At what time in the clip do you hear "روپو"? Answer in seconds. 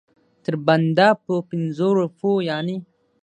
1.99-2.31